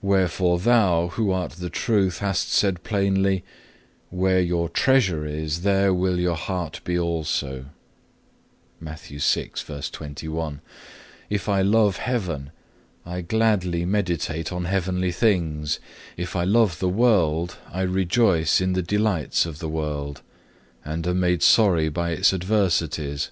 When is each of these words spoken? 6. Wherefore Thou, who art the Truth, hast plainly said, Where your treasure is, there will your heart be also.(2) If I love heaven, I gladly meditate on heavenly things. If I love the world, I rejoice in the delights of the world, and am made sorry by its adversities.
6. 0.00 0.02
Wherefore 0.02 0.58
Thou, 0.58 1.08
who 1.14 1.30
art 1.30 1.52
the 1.52 1.70
Truth, 1.70 2.18
hast 2.18 2.52
plainly 2.84 3.36
said, 3.36 3.42
Where 4.10 4.42
your 4.42 4.68
treasure 4.68 5.24
is, 5.24 5.62
there 5.62 5.94
will 5.94 6.20
your 6.20 6.36
heart 6.36 6.82
be 6.84 6.98
also.(2) 6.98 7.70
If 11.32 11.48
I 11.48 11.62
love 11.62 11.96
heaven, 11.96 12.50
I 13.06 13.20
gladly 13.22 13.86
meditate 13.86 14.52
on 14.52 14.66
heavenly 14.66 15.12
things. 15.12 15.80
If 16.18 16.36
I 16.36 16.44
love 16.44 16.78
the 16.78 16.90
world, 16.90 17.56
I 17.72 17.80
rejoice 17.80 18.60
in 18.60 18.74
the 18.74 18.82
delights 18.82 19.46
of 19.46 19.60
the 19.60 19.68
world, 19.70 20.20
and 20.84 21.06
am 21.06 21.20
made 21.20 21.42
sorry 21.42 21.88
by 21.88 22.10
its 22.10 22.34
adversities. 22.34 23.30